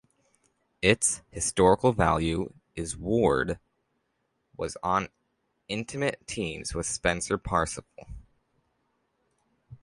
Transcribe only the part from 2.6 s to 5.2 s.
is Ward was on